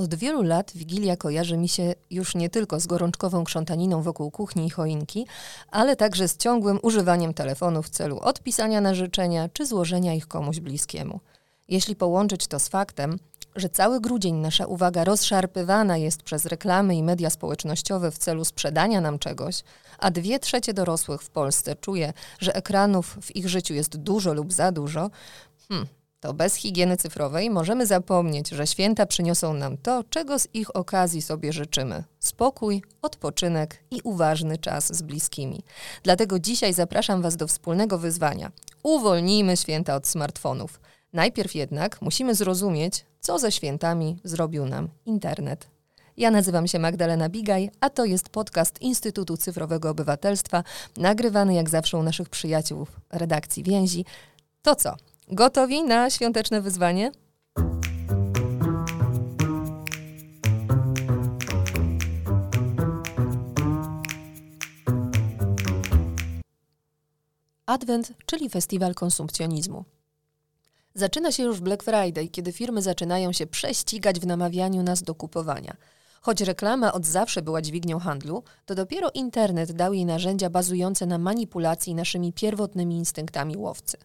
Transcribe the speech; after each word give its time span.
Od 0.00 0.14
wielu 0.14 0.42
lat 0.42 0.72
Wigilia 0.74 1.16
kojarzy 1.16 1.56
mi 1.56 1.68
się 1.68 1.94
już 2.10 2.34
nie 2.34 2.50
tylko 2.50 2.80
z 2.80 2.86
gorączkową 2.86 3.44
krzątaniną 3.44 4.02
wokół 4.02 4.30
kuchni 4.30 4.66
i 4.66 4.70
choinki, 4.70 5.26
ale 5.70 5.96
także 5.96 6.28
z 6.28 6.36
ciągłym 6.36 6.78
używaniem 6.82 7.34
telefonu 7.34 7.82
w 7.82 7.88
celu 7.88 8.18
odpisania 8.18 8.80
na 8.80 8.94
życzenia 8.94 9.48
czy 9.48 9.66
złożenia 9.66 10.14
ich 10.14 10.28
komuś 10.28 10.60
bliskiemu. 10.60 11.20
Jeśli 11.68 11.96
połączyć 11.96 12.46
to 12.46 12.58
z 12.58 12.68
faktem, 12.68 13.18
że 13.56 13.68
cały 13.68 14.00
grudzień 14.00 14.34
nasza 14.34 14.66
uwaga 14.66 15.04
rozszarpywana 15.04 15.96
jest 15.96 16.22
przez 16.22 16.46
reklamy 16.46 16.96
i 16.96 17.02
media 17.02 17.30
społecznościowe 17.30 18.10
w 18.10 18.18
celu 18.18 18.44
sprzedania 18.44 19.00
nam 19.00 19.18
czegoś, 19.18 19.62
a 19.98 20.10
dwie 20.10 20.38
trzecie 20.38 20.74
dorosłych 20.74 21.22
w 21.22 21.30
Polsce 21.30 21.76
czuje, 21.76 22.12
że 22.38 22.54
ekranów 22.54 23.18
w 23.22 23.36
ich 23.36 23.48
życiu 23.48 23.74
jest 23.74 23.96
dużo 23.96 24.34
lub 24.34 24.52
za 24.52 24.72
dużo, 24.72 25.10
hmm, 25.68 25.86
to 26.20 26.34
bez 26.34 26.54
higieny 26.54 26.96
cyfrowej 26.96 27.50
możemy 27.50 27.86
zapomnieć, 27.86 28.48
że 28.48 28.66
święta 28.66 29.06
przyniosą 29.06 29.54
nam 29.54 29.76
to, 29.76 30.04
czego 30.10 30.38
z 30.38 30.48
ich 30.54 30.76
okazji 30.76 31.22
sobie 31.22 31.52
życzymy: 31.52 32.04
spokój, 32.18 32.82
odpoczynek 33.02 33.84
i 33.90 34.00
uważny 34.04 34.58
czas 34.58 34.96
z 34.96 35.02
bliskimi. 35.02 35.62
Dlatego 36.02 36.38
dzisiaj 36.38 36.74
zapraszam 36.74 37.22
Was 37.22 37.36
do 37.36 37.46
wspólnego 37.46 37.98
wyzwania. 37.98 38.52
Uwolnijmy 38.82 39.56
święta 39.56 39.94
od 39.94 40.06
smartfonów. 40.06 40.80
Najpierw 41.12 41.54
jednak 41.54 42.02
musimy 42.02 42.34
zrozumieć, 42.34 43.04
co 43.20 43.38
ze 43.38 43.52
świętami 43.52 44.16
zrobił 44.24 44.66
nam 44.66 44.88
internet. 45.06 45.66
Ja 46.16 46.30
nazywam 46.30 46.66
się 46.66 46.78
Magdalena 46.78 47.28
Bigaj, 47.28 47.70
a 47.80 47.90
to 47.90 48.04
jest 48.04 48.28
podcast 48.28 48.82
Instytutu 48.82 49.36
Cyfrowego 49.36 49.90
Obywatelstwa, 49.90 50.64
nagrywany 50.96 51.54
jak 51.54 51.70
zawsze 51.70 51.98
u 51.98 52.02
naszych 52.02 52.28
przyjaciół 52.28 52.86
redakcji 53.10 53.62
Więzi. 53.62 54.04
To 54.62 54.74
co? 54.74 54.96
Gotowi 55.32 55.82
na 55.82 56.10
świąteczne 56.10 56.60
wyzwanie? 56.60 57.12
Advent, 67.66 68.12
czyli 68.26 68.48
festiwal 68.48 68.94
konsumpcjonizmu. 68.94 69.84
Zaczyna 70.94 71.32
się 71.32 71.42
już 71.42 71.60
Black 71.60 71.82
Friday, 71.82 72.28
kiedy 72.28 72.52
firmy 72.52 72.82
zaczynają 72.82 73.32
się 73.32 73.46
prześcigać 73.46 74.20
w 74.20 74.26
namawianiu 74.26 74.82
nas 74.82 75.02
do 75.02 75.14
kupowania. 75.14 75.76
Choć 76.20 76.40
reklama 76.40 76.92
od 76.92 77.06
zawsze 77.06 77.42
była 77.42 77.62
dźwignią 77.62 77.98
handlu, 77.98 78.42
to 78.66 78.74
dopiero 78.74 79.10
internet 79.14 79.72
dał 79.72 79.92
jej 79.92 80.04
narzędzia 80.04 80.50
bazujące 80.50 81.06
na 81.06 81.18
manipulacji 81.18 81.94
naszymi 81.94 82.32
pierwotnymi 82.32 82.96
instynktami 82.96 83.56
łowcy. 83.56 83.96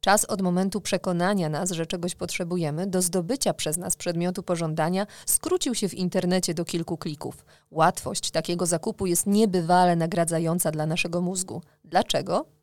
Czas 0.00 0.24
od 0.24 0.42
momentu 0.42 0.80
przekonania 0.80 1.48
nas, 1.48 1.70
że 1.70 1.86
czegoś 1.86 2.14
potrzebujemy, 2.14 2.86
do 2.86 3.02
zdobycia 3.02 3.54
przez 3.54 3.76
nas 3.76 3.96
przedmiotu 3.96 4.42
pożądania 4.42 5.06
skrócił 5.26 5.74
się 5.74 5.88
w 5.88 5.94
internecie 5.94 6.54
do 6.54 6.64
kilku 6.64 6.96
klików. 6.96 7.44
Łatwość 7.70 8.30
takiego 8.30 8.66
zakupu 8.66 9.06
jest 9.06 9.26
niebywale 9.26 9.96
nagradzająca 9.96 10.70
dla 10.70 10.86
naszego 10.86 11.20
mózgu. 11.20 11.62
Dlaczego? 11.84 12.55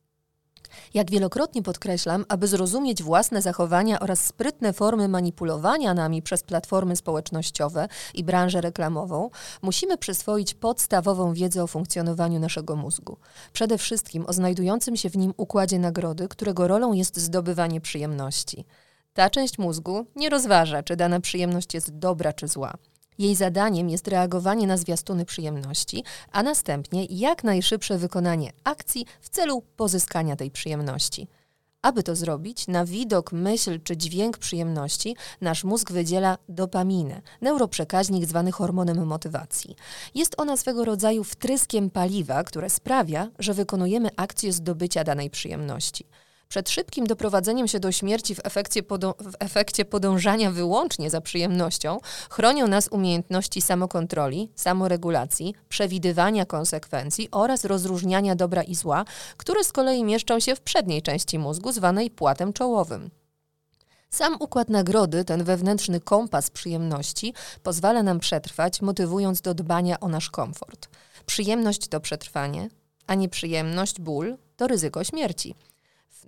Jak 0.93 1.11
wielokrotnie 1.11 1.63
podkreślam, 1.63 2.25
aby 2.29 2.47
zrozumieć 2.47 3.03
własne 3.03 3.41
zachowania 3.41 3.99
oraz 3.99 4.25
sprytne 4.25 4.73
formy 4.73 5.07
manipulowania 5.07 5.93
nami 5.93 6.21
przez 6.21 6.43
platformy 6.43 6.95
społecznościowe 6.95 7.87
i 8.13 8.23
branżę 8.23 8.61
reklamową, 8.61 9.29
musimy 9.61 9.97
przyswoić 9.97 10.53
podstawową 10.53 11.33
wiedzę 11.33 11.63
o 11.63 11.67
funkcjonowaniu 11.67 12.39
naszego 12.39 12.75
mózgu. 12.75 13.17
Przede 13.53 13.77
wszystkim 13.77 14.25
o 14.27 14.33
znajdującym 14.33 14.95
się 14.95 15.09
w 15.09 15.17
nim 15.17 15.33
układzie 15.37 15.79
nagrody, 15.79 16.27
którego 16.27 16.67
rolą 16.67 16.93
jest 16.93 17.17
zdobywanie 17.17 17.81
przyjemności. 17.81 18.65
Ta 19.13 19.29
część 19.29 19.57
mózgu 19.57 20.05
nie 20.15 20.29
rozważa, 20.29 20.83
czy 20.83 20.95
dana 20.95 21.19
przyjemność 21.19 21.73
jest 21.73 21.97
dobra 21.97 22.33
czy 22.33 22.47
zła. 22.47 22.73
Jej 23.17 23.35
zadaniem 23.35 23.89
jest 23.89 24.07
reagowanie 24.07 24.67
na 24.67 24.77
zwiastuny 24.77 25.25
przyjemności, 25.25 26.03
a 26.31 26.43
następnie 26.43 27.05
jak 27.05 27.43
najszybsze 27.43 27.97
wykonanie 27.97 28.51
akcji 28.63 29.05
w 29.21 29.29
celu 29.29 29.63
pozyskania 29.77 30.35
tej 30.35 30.51
przyjemności. 30.51 31.27
Aby 31.81 32.03
to 32.03 32.15
zrobić, 32.15 32.67
na 32.67 32.85
widok, 32.85 33.31
myśl 33.31 33.79
czy 33.83 33.97
dźwięk 33.97 34.37
przyjemności 34.37 35.15
nasz 35.41 35.63
mózg 35.63 35.91
wydziela 35.91 36.37
dopaminę, 36.49 37.21
neuroprzekaźnik 37.41 38.25
zwany 38.25 38.51
hormonem 38.51 39.05
motywacji. 39.05 39.75
Jest 40.15 40.35
ona 40.37 40.57
swego 40.57 40.85
rodzaju 40.85 41.23
wtryskiem 41.23 41.89
paliwa, 41.89 42.43
które 42.43 42.69
sprawia, 42.69 43.29
że 43.39 43.53
wykonujemy 43.53 44.09
akcję 44.15 44.53
zdobycia 44.53 45.03
danej 45.03 45.29
przyjemności. 45.29 46.05
Przed 46.49 46.69
szybkim 46.69 47.07
doprowadzeniem 47.07 47.67
się 47.67 47.79
do 47.79 47.91
śmierci 47.91 48.35
w 48.35 48.39
efekcie, 48.43 48.81
w 49.19 49.35
efekcie 49.39 49.85
podążania 49.85 50.51
wyłącznie 50.51 51.09
za 51.09 51.21
przyjemnością 51.21 51.99
chronią 52.29 52.67
nas 52.67 52.87
umiejętności 52.87 53.61
samokontroli, 53.61 54.49
samoregulacji, 54.55 55.55
przewidywania 55.69 56.45
konsekwencji 56.45 57.27
oraz 57.31 57.65
rozróżniania 57.65 58.35
dobra 58.35 58.63
i 58.63 58.75
zła, 58.75 59.05
które 59.37 59.63
z 59.63 59.71
kolei 59.71 60.03
mieszczą 60.03 60.39
się 60.39 60.55
w 60.55 60.61
przedniej 60.61 61.01
części 61.01 61.39
mózgu 61.39 61.71
zwanej 61.71 62.11
płatem 62.11 62.53
czołowym. 62.53 63.09
Sam 64.09 64.37
układ 64.39 64.69
nagrody, 64.69 65.25
ten 65.25 65.43
wewnętrzny 65.43 65.99
kompas 65.99 66.49
przyjemności, 66.49 67.33
pozwala 67.63 68.03
nam 68.03 68.19
przetrwać, 68.19 68.81
motywując 68.81 69.41
do 69.41 69.53
dbania 69.53 69.99
o 69.99 70.07
nasz 70.07 70.29
komfort. 70.29 70.89
Przyjemność 71.25 71.87
to 71.87 71.99
przetrwanie, 71.99 72.69
a 73.07 73.15
nieprzyjemność, 73.15 74.01
ból 74.01 74.37
to 74.57 74.67
ryzyko 74.67 75.03
śmierci. 75.03 75.55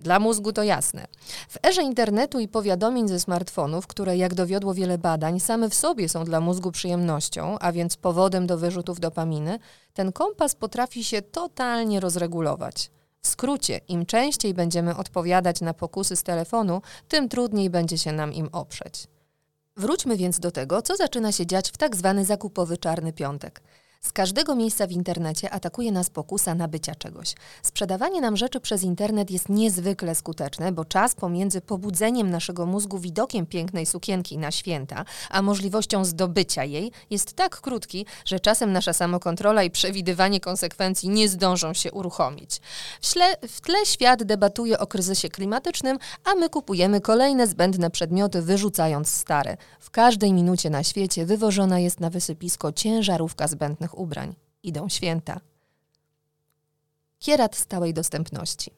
Dla 0.00 0.18
mózgu 0.18 0.52
to 0.52 0.62
jasne. 0.62 1.06
W 1.48 1.66
erze 1.66 1.82
internetu 1.82 2.40
i 2.40 2.48
powiadomień 2.48 3.08
ze 3.08 3.20
smartfonów, 3.20 3.86
które 3.86 4.16
jak 4.16 4.34
dowiodło 4.34 4.74
wiele 4.74 4.98
badań, 4.98 5.40
same 5.40 5.70
w 5.70 5.74
sobie 5.74 6.08
są 6.08 6.24
dla 6.24 6.40
mózgu 6.40 6.72
przyjemnością, 6.72 7.58
a 7.58 7.72
więc 7.72 7.96
powodem 7.96 8.46
do 8.46 8.58
wyrzutów 8.58 9.00
dopaminy, 9.00 9.58
ten 9.94 10.12
kompas 10.12 10.54
potrafi 10.54 11.04
się 11.04 11.22
totalnie 11.22 12.00
rozregulować. 12.00 12.90
W 13.22 13.28
skrócie, 13.28 13.80
im 13.88 14.06
częściej 14.06 14.54
będziemy 14.54 14.96
odpowiadać 14.96 15.60
na 15.60 15.74
pokusy 15.74 16.16
z 16.16 16.22
telefonu, 16.22 16.82
tym 17.08 17.28
trudniej 17.28 17.70
będzie 17.70 17.98
się 17.98 18.12
nam 18.12 18.32
im 18.32 18.48
oprzeć. 18.52 19.06
Wróćmy 19.76 20.16
więc 20.16 20.40
do 20.40 20.50
tego, 20.50 20.82
co 20.82 20.96
zaczyna 20.96 21.32
się 21.32 21.46
dziać 21.46 21.70
w 21.70 21.76
tak 21.76 21.96
zwany 21.96 22.24
zakupowy 22.24 22.78
czarny 22.78 23.12
piątek. 23.12 23.62
Z 24.00 24.12
każdego 24.12 24.54
miejsca 24.54 24.86
w 24.86 24.92
internecie 24.92 25.50
atakuje 25.50 25.92
nas 25.92 26.10
pokusa 26.10 26.54
nabycia 26.54 26.94
czegoś. 26.94 27.34
Sprzedawanie 27.62 28.20
nam 28.20 28.36
rzeczy 28.36 28.60
przez 28.60 28.82
internet 28.82 29.30
jest 29.30 29.48
niezwykle 29.48 30.14
skuteczne, 30.14 30.72
bo 30.72 30.84
czas 30.84 31.14
pomiędzy 31.14 31.60
pobudzeniem 31.60 32.30
naszego 32.30 32.66
mózgu 32.66 32.98
widokiem 32.98 33.46
pięknej 33.46 33.86
sukienki 33.86 34.38
na 34.38 34.50
święta, 34.50 35.04
a 35.30 35.42
możliwością 35.42 36.04
zdobycia 36.04 36.64
jej 36.64 36.92
jest 37.10 37.32
tak 37.32 37.60
krótki, 37.60 38.06
że 38.24 38.40
czasem 38.40 38.72
nasza 38.72 38.92
samokontrola 38.92 39.62
i 39.62 39.70
przewidywanie 39.70 40.40
konsekwencji 40.40 41.08
nie 41.08 41.28
zdążą 41.28 41.74
się 41.74 41.92
uruchomić. 41.92 42.60
W, 43.00 43.06
śle, 43.06 43.36
w 43.48 43.60
tle 43.60 43.86
świat 43.86 44.22
debatuje 44.22 44.78
o 44.78 44.86
kryzysie 44.86 45.28
klimatycznym, 45.28 45.98
a 46.24 46.34
my 46.34 46.48
kupujemy 46.48 47.00
kolejne 47.00 47.46
zbędne 47.46 47.90
przedmioty, 47.90 48.42
wyrzucając 48.42 49.08
stare. 49.08 49.56
W 49.80 49.90
każdej 49.90 50.32
minucie 50.32 50.70
na 50.70 50.82
świecie 50.82 51.26
wywożona 51.26 51.78
jest 51.78 52.00
na 52.00 52.10
wysypisko 52.10 52.72
ciężarówka 52.72 53.48
zbędnych 53.48 53.85
ubrań. 53.94 54.34
Idą 54.62 54.88
święta. 54.88 55.40
Kierat 57.18 57.56
stałej 57.56 57.94
dostępności. 57.94 58.70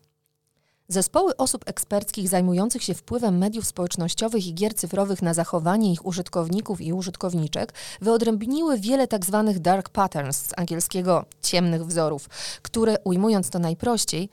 Zespoły 0.88 1.36
osób 1.36 1.64
eksperckich 1.66 2.28
zajmujących 2.28 2.82
się 2.82 2.94
wpływem 2.94 3.38
mediów 3.38 3.66
społecznościowych 3.66 4.46
i 4.46 4.54
gier 4.54 4.74
cyfrowych 4.74 5.22
na 5.22 5.34
zachowanie 5.34 5.92
ich 5.92 6.06
użytkowników 6.06 6.80
i 6.80 6.92
użytkowniczek 6.92 7.74
wyodrębniły 8.00 8.78
wiele 8.78 9.08
tzw. 9.08 9.44
Tak 9.46 9.58
dark 9.58 9.88
patterns, 9.88 10.36
z 10.36 10.58
angielskiego 10.58 11.24
ciemnych 11.42 11.86
wzorów, 11.86 12.28
które, 12.62 12.96
ujmując 13.04 13.50
to 13.50 13.58
najprościej, 13.58 14.28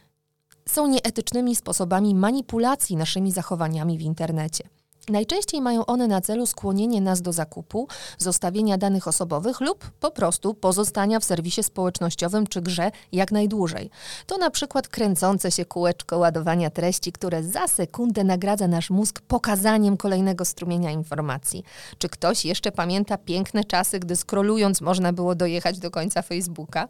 są 0.70 0.88
nieetycznymi 0.88 1.56
sposobami 1.56 2.16
manipulacji 2.16 2.96
naszymi 2.96 3.32
zachowaniami 3.32 3.98
w 3.98 4.02
internecie. 4.02 4.70
Najczęściej 5.10 5.62
mają 5.62 5.86
one 5.86 6.08
na 6.08 6.22
celu 6.22 6.46
skłonienie 6.46 7.02
nas 7.02 7.22
do 7.22 7.34
zakupu, 7.34 7.88
zostawienia 8.18 8.78
danych 8.78 9.08
osobowych 9.08 9.62
lub 9.62 9.92
po 10.00 10.12
prostu 10.12 10.54
pozostania 10.54 11.20
w 11.20 11.24
serwisie 11.24 11.64
społecznościowym 11.64 12.48
czy 12.48 12.62
grze 12.62 12.92
jak 13.12 13.32
najdłużej. 13.32 13.90
To 14.26 14.38
na 14.38 14.50
przykład 14.50 14.88
kręcące 14.88 15.52
się 15.52 15.66
kółeczko 15.66 16.18
ładowania 16.18 16.70
treści, 16.70 17.12
które 17.12 17.44
za 17.44 17.68
sekundę 17.68 18.24
nagradza 18.24 18.68
nasz 18.68 18.90
mózg 18.90 19.22
pokazaniem 19.22 19.98
kolejnego 19.98 20.46
strumienia 20.46 20.92
informacji. 20.92 21.64
Czy 21.98 22.10
ktoś 22.10 22.46
jeszcze 22.46 22.72
pamięta 22.72 23.18
piękne 23.18 23.64
czasy, 23.64 24.00
gdy 24.00 24.16
scrollując 24.16 24.82
można 24.82 25.14
było 25.14 25.36
dojechać 25.36 25.80
do 25.80 25.92
końca 25.92 26.22
Facebooka? 26.22 26.88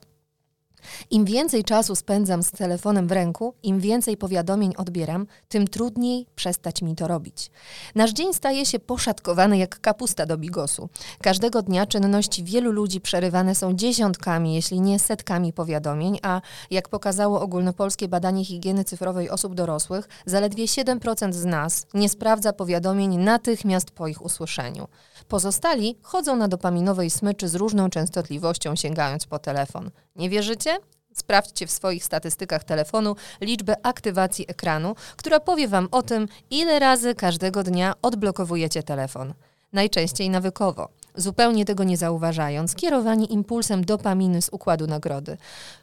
Im 1.09 1.25
więcej 1.25 1.63
czasu 1.63 1.95
spędzam 1.95 2.43
z 2.43 2.51
telefonem 2.51 3.07
w 3.07 3.11
ręku, 3.11 3.53
im 3.63 3.79
więcej 3.79 4.17
powiadomień 4.17 4.73
odbieram, 4.77 5.27
tym 5.47 5.67
trudniej 5.67 6.25
przestać 6.35 6.81
mi 6.81 6.95
to 6.95 7.07
robić. 7.07 7.51
Nasz 7.95 8.13
dzień 8.13 8.33
staje 8.33 8.65
się 8.65 8.79
poszatkowany 8.79 9.57
jak 9.57 9.79
kapusta 9.79 10.25
do 10.25 10.37
bigosu. 10.37 10.89
Każdego 11.21 11.61
dnia 11.61 11.85
czynności 11.85 12.43
wielu 12.43 12.71
ludzi 12.71 13.01
przerywane 13.01 13.55
są 13.55 13.73
dziesiątkami, 13.73 14.55
jeśli 14.55 14.81
nie 14.81 14.99
setkami 14.99 15.53
powiadomień, 15.53 16.19
a 16.21 16.41
jak 16.71 16.89
pokazało 16.89 17.41
ogólnopolskie 17.41 18.07
badanie 18.07 18.45
higieny 18.45 18.83
cyfrowej 18.83 19.29
osób 19.29 19.55
dorosłych, 19.55 20.09
zaledwie 20.25 20.65
7% 20.65 21.33
z 21.33 21.45
nas 21.45 21.87
nie 21.93 22.09
sprawdza 22.09 22.53
powiadomień 22.53 23.17
natychmiast 23.17 23.91
po 23.91 24.07
ich 24.07 24.21
usłyszeniu. 24.21 24.87
Pozostali 25.27 25.97
chodzą 26.01 26.35
na 26.35 26.47
dopaminowej 26.47 27.09
smyczy 27.09 27.47
z 27.47 27.55
różną 27.55 27.89
częstotliwością, 27.89 28.75
sięgając 28.75 29.25
po 29.25 29.39
telefon. 29.39 29.91
Nie 30.15 30.29
wierzycie? 30.29 30.74
Sprawdźcie 31.15 31.67
w 31.67 31.71
swoich 31.71 32.05
statystykach 32.05 32.63
telefonu 32.63 33.15
liczbę 33.41 33.75
aktywacji 33.83 34.45
ekranu, 34.47 34.95
która 35.17 35.39
powie 35.39 35.67
Wam 35.67 35.87
o 35.91 36.01
tym, 36.01 36.27
ile 36.49 36.79
razy 36.79 37.15
każdego 37.15 37.63
dnia 37.63 37.93
odblokowujecie 38.01 38.83
telefon. 38.83 39.33
Najczęściej 39.73 40.29
nawykowo, 40.29 40.89
zupełnie 41.15 41.65
tego 41.65 41.83
nie 41.83 41.97
zauważając, 41.97 42.75
kierowani 42.75 43.33
impulsem 43.33 43.85
dopaminy 43.85 44.41
z 44.41 44.49
układu 44.49 44.87
nagrody. 44.87 45.37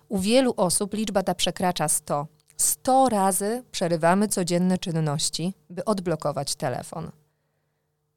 U 0.09 0.19
wielu 0.19 0.55
osób 0.57 0.95
liczba 0.95 1.23
ta 1.23 1.35
przekracza 1.35 1.89
100. 1.89 2.27
100 2.57 3.09
razy 3.09 3.63
przerywamy 3.71 4.29
codzienne 4.29 4.79
czynności, 4.79 5.55
by 5.71 5.85
odblokować 5.85 6.55
telefon. 6.55 7.11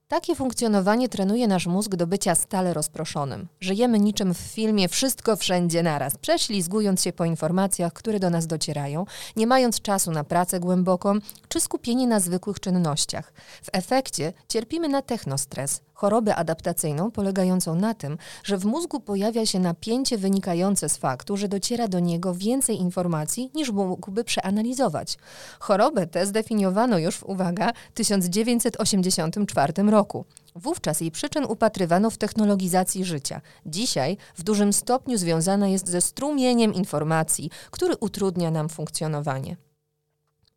Takie 0.07 0.35
funkcjonowanie 0.35 1.09
trenuje 1.09 1.47
nasz 1.47 1.67
mózg 1.67 1.95
do 1.95 2.07
bycia 2.07 2.35
stale 2.35 2.73
rozproszonym. 2.73 3.47
Żyjemy 3.61 3.99
niczym 3.99 4.33
w 4.33 4.37
filmie 4.37 4.87
Wszystko 4.89 5.35
wszędzie 5.35 5.83
naraz, 5.83 6.17
prześlizgując 6.17 7.03
się 7.03 7.13
po 7.13 7.25
informacjach, 7.25 7.93
które 7.93 8.19
do 8.19 8.29
nas 8.29 8.47
docierają, 8.47 9.05
nie 9.35 9.47
mając 9.47 9.81
czasu 9.81 10.11
na 10.11 10.23
pracę 10.23 10.59
głęboką 10.59 11.19
czy 11.47 11.61
skupienie 11.61 12.07
na 12.07 12.19
zwykłych 12.19 12.59
czynnościach. 12.59 13.33
W 13.63 13.69
efekcie 13.73 14.33
cierpimy 14.47 14.87
na 14.87 15.01
technostres, 15.01 15.81
chorobę 15.95 16.35
adaptacyjną 16.35 17.11
polegającą 17.11 17.75
na 17.75 17.93
tym, 17.93 18.17
że 18.43 18.57
w 18.57 18.65
mózgu 18.65 18.99
pojawia 18.99 19.45
się 19.45 19.59
napięcie 19.59 20.17
wynikające 20.17 20.89
z 20.89 20.97
faktu, 20.97 21.37
że 21.37 21.47
dociera 21.47 21.87
do 21.87 21.99
niego 21.99 22.33
więcej 22.33 22.81
informacji 22.81 23.51
niż 23.55 23.71
mógłby 23.71 24.23
przeanalizować. 24.23 25.17
Chorobę 25.59 26.07
tę 26.07 26.25
zdefiniowano 26.25 26.97
już 26.97 27.15
w, 27.15 27.23
uwaga, 27.23 27.71
1984 27.93 29.73
roku. 29.83 30.25
Wówczas 30.55 31.01
jej 31.01 31.11
przyczyn 31.11 31.45
upatrywano 31.45 32.09
w 32.09 32.17
technologizacji 32.17 33.05
życia. 33.05 33.41
Dzisiaj 33.65 34.17
w 34.35 34.43
dużym 34.43 34.73
stopniu 34.73 35.17
związana 35.17 35.67
jest 35.67 35.89
ze 35.89 36.01
strumieniem 36.01 36.73
informacji, 36.73 37.49
który 37.71 37.95
utrudnia 37.99 38.51
nam 38.51 38.69
funkcjonowanie. 38.69 39.64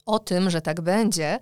O 0.09 0.19
tym, 0.19 0.51
że 0.51 0.61
tak 0.61 0.81
będzie, 0.81 1.39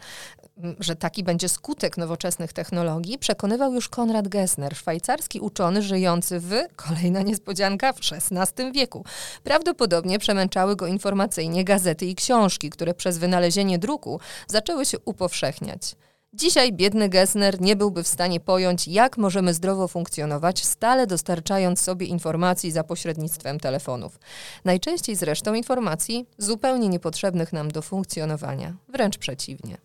że 0.81 0.97
taki 0.97 1.25
będzie 1.25 1.49
skutek 1.49 1.97
nowoczesnych 1.97 2.53
technologii, 2.53 3.19
przekonywał 3.19 3.75
już 3.75 3.89
Konrad 3.89 4.29
Gessner, 4.29 4.77
szwajcarski 4.77 5.41
uczony 5.41 5.83
żyjący 5.83 6.41
w, 6.41 6.53
kolejna 6.77 7.23
niespodzianka, 7.23 7.93
w 7.93 7.99
XVI 8.13 8.73
wieku. 8.73 9.05
Prawdopodobnie 9.45 10.19
przemęczały 10.19 10.77
go 10.77 10.87
informacyjnie 10.87 11.65
gazety 11.65 12.07
i 12.07 12.15
książki, 12.15 12.71
które 12.71 12.95
przez 12.95 13.19
wynalezienie 13.19 13.79
druku 13.79 14.21
zaczęły 14.47 14.87
się 14.87 14.99
upowszechniać. 15.05 15.97
Dzisiaj 16.37 16.73
biedny 16.73 17.09
Gessner 17.09 17.61
nie 17.61 17.77
byłby 17.77 18.03
w 18.03 18.09
stanie 18.09 18.41
pojąć, 18.41 18.89
jak 18.89 19.19
możemy 19.19 19.55
zdrowo 19.55 19.89
funkcjonować, 19.89 20.65
stale 20.65 21.07
dostarczając 21.07 21.81
sobie 21.81 22.07
informacji 22.07 22.71
za 22.71 22.85
pośrednictwem 22.85 23.61
telefonów. 23.61 24.19
Najczęściej 24.65 25.17
zresztą 25.17 25.55
informacji 25.55 26.27
zupełnie 26.39 26.89
niepotrzebnych 26.89 27.53
nam 27.53 27.71
do 27.71 27.83
funkcjonowania, 27.83 28.77
wręcz 28.89 29.19
przeciwnie. 29.19 29.79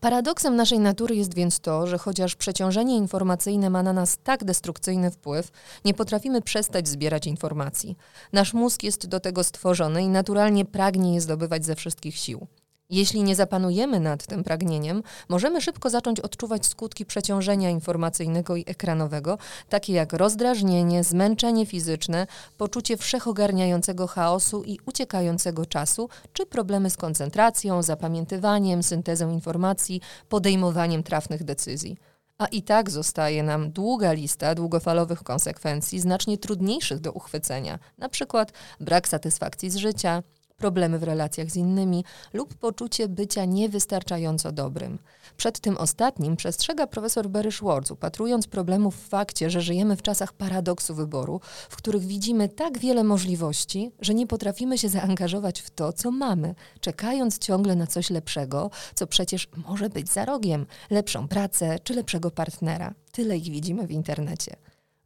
Paradoksem 0.00 0.56
naszej 0.56 0.78
natury 0.78 1.16
jest 1.16 1.34
więc 1.34 1.60
to, 1.60 1.86
że 1.86 1.98
chociaż 1.98 2.36
przeciążenie 2.36 2.96
informacyjne 2.96 3.70
ma 3.70 3.82
na 3.82 3.92
nas 3.92 4.18
tak 4.24 4.44
destrukcyjny 4.44 5.10
wpływ, 5.10 5.50
nie 5.84 5.94
potrafimy 5.94 6.42
przestać 6.42 6.88
zbierać 6.88 7.26
informacji. 7.26 7.96
Nasz 8.32 8.54
mózg 8.54 8.82
jest 8.82 9.06
do 9.06 9.20
tego 9.20 9.44
stworzony 9.44 10.02
i 10.02 10.08
naturalnie 10.08 10.64
pragnie 10.64 11.14
je 11.14 11.20
zdobywać 11.20 11.64
ze 11.64 11.74
wszystkich 11.76 12.16
sił. 12.16 12.46
Jeśli 12.92 13.22
nie 13.22 13.36
zapanujemy 13.36 14.00
nad 14.00 14.26
tym 14.26 14.44
pragnieniem, 14.44 15.02
możemy 15.28 15.60
szybko 15.60 15.90
zacząć 15.90 16.20
odczuwać 16.20 16.66
skutki 16.66 17.06
przeciążenia 17.06 17.70
informacyjnego 17.70 18.56
i 18.56 18.64
ekranowego, 18.66 19.38
takie 19.68 19.92
jak 19.92 20.12
rozdrażnienie, 20.12 21.04
zmęczenie 21.04 21.66
fizyczne, 21.66 22.26
poczucie 22.58 22.96
wszechogarniającego 22.96 24.06
chaosu 24.06 24.62
i 24.64 24.78
uciekającego 24.86 25.66
czasu, 25.66 26.08
czy 26.32 26.46
problemy 26.46 26.90
z 26.90 26.96
koncentracją, 26.96 27.82
zapamiętywaniem, 27.82 28.82
syntezą 28.82 29.30
informacji, 29.30 30.00
podejmowaniem 30.28 31.02
trafnych 31.02 31.44
decyzji. 31.44 31.96
A 32.38 32.46
i 32.46 32.62
tak 32.62 32.90
zostaje 32.90 33.42
nam 33.42 33.70
długa 33.70 34.12
lista 34.12 34.54
długofalowych 34.54 35.22
konsekwencji, 35.22 36.00
znacznie 36.00 36.38
trudniejszych 36.38 37.00
do 37.00 37.12
uchwycenia, 37.12 37.78
przykład 38.10 38.52
brak 38.80 39.08
satysfakcji 39.08 39.70
z 39.70 39.76
życia, 39.76 40.22
problemy 40.62 40.98
w 40.98 41.02
relacjach 41.02 41.50
z 41.50 41.56
innymi 41.56 42.04
lub 42.32 42.54
poczucie 42.54 43.08
bycia 43.08 43.44
niewystarczająco 43.44 44.52
dobrym. 44.52 44.98
Przed 45.36 45.60
tym 45.60 45.76
ostatnim 45.76 46.36
przestrzega 46.36 46.86
profesor 46.86 47.28
Barry 47.28 47.52
Schwartz, 47.52 47.90
upatrując 47.90 48.46
problemów 48.46 48.96
w 48.96 49.08
fakcie, 49.08 49.50
że 49.50 49.60
żyjemy 49.60 49.96
w 49.96 50.02
czasach 50.02 50.32
paradoksu 50.32 50.94
wyboru, 50.94 51.40
w 51.70 51.76
których 51.76 52.02
widzimy 52.02 52.48
tak 52.48 52.78
wiele 52.78 53.04
możliwości, 53.04 53.90
że 54.00 54.14
nie 54.14 54.26
potrafimy 54.26 54.78
się 54.78 54.88
zaangażować 54.88 55.60
w 55.60 55.70
to, 55.70 55.92
co 55.92 56.10
mamy, 56.10 56.54
czekając 56.80 57.38
ciągle 57.38 57.76
na 57.76 57.86
coś 57.86 58.10
lepszego, 58.10 58.70
co 58.94 59.06
przecież 59.06 59.48
może 59.68 59.88
być 59.88 60.08
za 60.08 60.24
rogiem, 60.24 60.66
lepszą 60.90 61.28
pracę 61.28 61.78
czy 61.84 61.94
lepszego 61.94 62.30
partnera. 62.30 62.94
Tyle 63.12 63.36
ich 63.36 63.50
widzimy 63.50 63.86
w 63.86 63.90
internecie. 63.90 64.56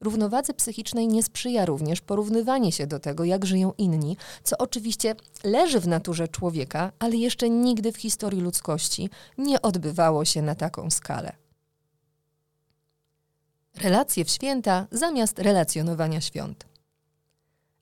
Równowadze 0.00 0.54
psychicznej 0.54 1.08
nie 1.08 1.22
sprzyja 1.22 1.64
również 1.64 2.00
porównywanie 2.00 2.72
się 2.72 2.86
do 2.86 2.98
tego, 2.98 3.24
jak 3.24 3.46
żyją 3.46 3.72
inni, 3.78 4.16
co 4.42 4.58
oczywiście 4.58 5.14
leży 5.44 5.80
w 5.80 5.88
naturze 5.88 6.28
człowieka, 6.28 6.92
ale 6.98 7.16
jeszcze 7.16 7.50
nigdy 7.50 7.92
w 7.92 7.96
historii 7.96 8.40
ludzkości 8.40 9.10
nie 9.38 9.62
odbywało 9.62 10.24
się 10.24 10.42
na 10.42 10.54
taką 10.54 10.90
skalę. 10.90 11.32
Relacje 13.80 14.24
w 14.24 14.30
święta 14.30 14.86
zamiast 14.90 15.38
relacjonowania 15.38 16.20
świąt. 16.20 16.66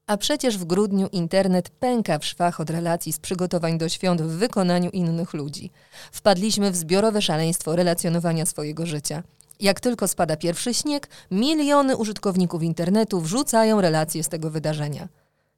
A 0.06 0.16
przecież 0.16 0.58
w 0.58 0.64
grudniu 0.64 1.08
internet 1.12 1.68
pęka 1.68 2.18
w 2.18 2.24
szwach 2.24 2.60
od 2.60 2.70
relacji 2.70 3.12
z 3.12 3.18
przygotowań 3.18 3.78
do 3.78 3.88
świąt 3.88 4.22
w 4.22 4.26
wykonaniu 4.26 4.90
innych 4.90 5.34
ludzi. 5.34 5.70
Wpadliśmy 6.12 6.70
w 6.70 6.76
zbiorowe 6.76 7.22
szaleństwo 7.22 7.76
relacjonowania 7.76 8.46
swojego 8.46 8.86
życia– 8.86 9.22
jak 9.60 9.80
tylko 9.80 10.08
spada 10.08 10.36
pierwszy 10.36 10.74
śnieg, 10.74 11.08
miliony 11.30 11.96
użytkowników 11.96 12.62
internetu 12.62 13.20
wrzucają 13.20 13.80
relacje 13.80 14.24
z 14.24 14.28
tego 14.28 14.50
wydarzenia. 14.50 15.08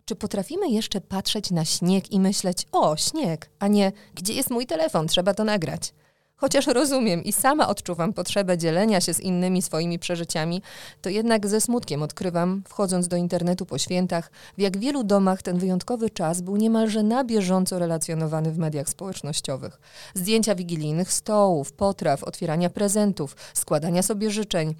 Czy 0.04 0.16
potrafimy 0.16 0.68
jeszcze 0.68 1.00
patrzeć 1.00 1.50
na 1.50 1.64
śnieg 1.64 2.12
i 2.12 2.20
myśleć: 2.20 2.66
O, 2.72 2.96
śnieg, 2.96 3.50
a 3.58 3.68
nie 3.68 3.92
gdzie 4.14 4.32
jest 4.34 4.50
mój 4.50 4.66
telefon, 4.66 5.08
trzeba 5.08 5.34
to 5.34 5.44
nagrać? 5.44 5.92
Chociaż 6.38 6.66
rozumiem 6.66 7.24
i 7.24 7.32
sama 7.32 7.68
odczuwam 7.68 8.12
potrzebę 8.12 8.58
dzielenia 8.58 9.00
się 9.00 9.14
z 9.14 9.20
innymi 9.20 9.62
swoimi 9.62 9.98
przeżyciami, 9.98 10.62
to 11.02 11.10
jednak 11.10 11.46
ze 11.46 11.60
smutkiem 11.60 12.02
odkrywam, 12.02 12.62
wchodząc 12.68 13.08
do 13.08 13.16
internetu 13.16 13.66
po 13.66 13.78
świętach, 13.78 14.30
w 14.58 14.60
jak 14.60 14.78
wielu 14.78 15.04
domach 15.04 15.42
ten 15.42 15.58
wyjątkowy 15.58 16.10
czas 16.10 16.40
był 16.40 16.56
niemalże 16.56 17.02
na 17.02 17.24
bieżąco 17.24 17.78
relacjonowany 17.78 18.52
w 18.52 18.58
mediach 18.58 18.88
społecznościowych. 18.88 19.80
Zdjęcia 20.14 20.54
wigilijnych 20.54 21.12
stołów, 21.12 21.72
potraw, 21.72 22.24
otwierania 22.24 22.70
prezentów, 22.70 23.36
składania 23.54 24.02
sobie 24.02 24.30
życzeń, 24.30 24.74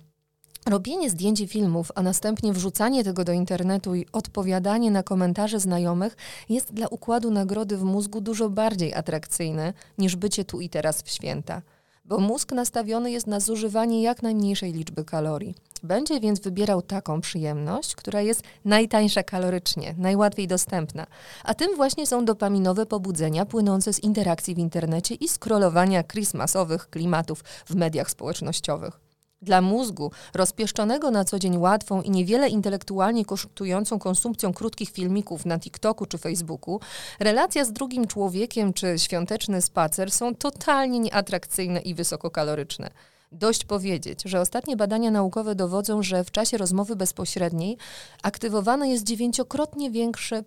Robienie 0.66 1.10
zdjęć 1.10 1.40
i 1.40 1.48
filmów, 1.48 1.92
a 1.94 2.02
następnie 2.02 2.52
wrzucanie 2.52 3.04
tego 3.04 3.24
do 3.24 3.32
internetu 3.32 3.94
i 3.94 4.06
odpowiadanie 4.12 4.90
na 4.90 5.02
komentarze 5.02 5.60
znajomych 5.60 6.16
jest 6.48 6.72
dla 6.72 6.88
układu 6.88 7.30
nagrody 7.30 7.76
w 7.76 7.82
mózgu 7.82 8.20
dużo 8.20 8.50
bardziej 8.50 8.94
atrakcyjne 8.94 9.72
niż 9.98 10.16
bycie 10.16 10.44
tu 10.44 10.60
i 10.60 10.68
teraz 10.68 11.02
w 11.02 11.10
święta. 11.10 11.62
Bo 12.04 12.18
mózg 12.18 12.52
nastawiony 12.52 13.10
jest 13.10 13.26
na 13.26 13.40
zużywanie 13.40 14.02
jak 14.02 14.22
najmniejszej 14.22 14.72
liczby 14.72 15.04
kalorii. 15.04 15.54
Będzie 15.82 16.20
więc 16.20 16.40
wybierał 16.40 16.82
taką 16.82 17.20
przyjemność, 17.20 17.94
która 17.94 18.20
jest 18.20 18.42
najtańsza 18.64 19.22
kalorycznie, 19.22 19.94
najłatwiej 19.98 20.48
dostępna. 20.48 21.06
A 21.44 21.54
tym 21.54 21.76
właśnie 21.76 22.06
są 22.06 22.24
dopaminowe 22.24 22.86
pobudzenia 22.86 23.46
płynące 23.46 23.92
z 23.92 24.02
interakcji 24.02 24.54
w 24.54 24.58
internecie 24.58 25.14
i 25.14 25.28
scrollowania 25.28 26.04
christmasowych 26.04 26.90
klimatów 26.90 27.44
w 27.66 27.74
mediach 27.74 28.10
społecznościowych. 28.10 29.05
Dla 29.42 29.60
mózgu, 29.60 30.10
rozpieszczonego 30.34 31.10
na 31.10 31.24
co 31.24 31.38
dzień 31.38 31.56
łatwą 31.56 32.02
i 32.02 32.10
niewiele 32.10 32.48
intelektualnie 32.48 33.24
kosztującą 33.24 33.98
konsumpcją 33.98 34.52
krótkich 34.52 34.90
filmików 34.90 35.46
na 35.46 35.58
TikToku 35.58 36.06
czy 36.06 36.18
Facebooku, 36.18 36.80
relacja 37.20 37.64
z 37.64 37.72
drugim 37.72 38.06
człowiekiem 38.06 38.72
czy 38.72 38.98
świąteczny 38.98 39.62
spacer 39.62 40.10
są 40.10 40.34
totalnie 40.34 40.98
nieatrakcyjne 40.98 41.80
i 41.80 41.94
wysokokaloryczne. 41.94 42.90
Dość 43.32 43.64
powiedzieć, 43.64 44.22
że 44.24 44.40
ostatnie 44.40 44.76
badania 44.76 45.10
naukowe 45.10 45.54
dowodzą, 45.54 46.02
że 46.02 46.24
w 46.24 46.30
czasie 46.30 46.58
rozmowy 46.58 46.96
bezpośredniej 46.96 47.76
aktywowany 48.22 48.88
jest 48.88 49.04
dziewięciokrotnie 49.04 49.90
większy 49.90 50.44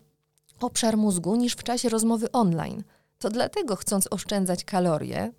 obszar 0.62 0.98
mózgu 0.98 1.36
niż 1.36 1.54
w 1.54 1.64
czasie 1.64 1.90
rozmowy 1.90 2.32
online. 2.32 2.84
To 3.20 3.30
dlatego, 3.30 3.76
chcąc 3.76 4.08
oszczędzać 4.12 4.64
kalorie, 4.64 5.32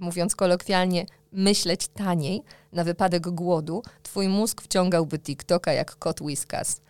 mówiąc 0.00 0.36
kolokwialnie, 0.36 1.06
myśleć 1.32 1.88
taniej 1.88 2.42
na 2.72 2.84
wypadek 2.84 3.28
głodu, 3.28 3.82
twój 4.02 4.28
mózg 4.28 4.62
wciągałby 4.62 5.18
TikToka 5.18 5.72
jak 5.72 5.96
kot 5.96 6.20
Whiskas. 6.20 6.80